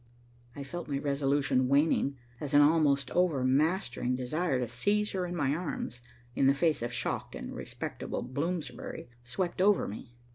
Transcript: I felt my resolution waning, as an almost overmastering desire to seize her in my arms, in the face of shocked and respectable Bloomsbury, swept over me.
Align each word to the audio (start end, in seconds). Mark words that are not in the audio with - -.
I 0.55 0.63
felt 0.63 0.87
my 0.87 0.97
resolution 0.97 1.67
waning, 1.67 2.17
as 2.39 2.55
an 2.55 2.61
almost 2.63 3.11
overmastering 3.11 4.15
desire 4.15 4.57
to 4.59 4.67
seize 4.67 5.11
her 5.11 5.27
in 5.27 5.35
my 5.35 5.53
arms, 5.53 6.01
in 6.35 6.47
the 6.47 6.55
face 6.55 6.81
of 6.81 6.91
shocked 6.91 7.35
and 7.35 7.53
respectable 7.53 8.23
Bloomsbury, 8.23 9.09
swept 9.23 9.61
over 9.61 9.87
me. 9.87 10.15